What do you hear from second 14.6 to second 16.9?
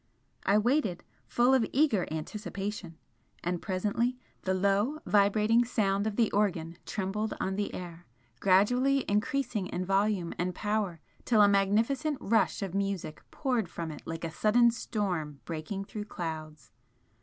storm breaking through clouds.